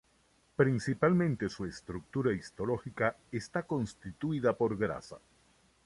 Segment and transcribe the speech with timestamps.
[0.55, 5.17] Principalmente su estructura histológica está constituida por grasa.